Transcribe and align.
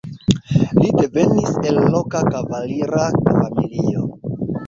Li 0.77 0.87
devenis 0.99 1.51
el 1.71 1.77
loka 1.95 2.23
kavalira 2.31 3.05
familio. 3.27 4.09